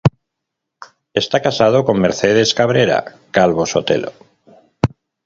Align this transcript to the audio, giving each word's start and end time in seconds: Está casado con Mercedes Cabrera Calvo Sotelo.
Está 1.13 1.43
casado 1.43 1.85
con 1.85 1.99
Mercedes 2.01 2.55
Cabrera 2.55 3.05
Calvo 3.29 3.67
Sotelo. 3.67 4.11